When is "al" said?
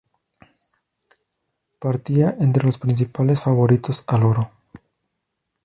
4.07-4.23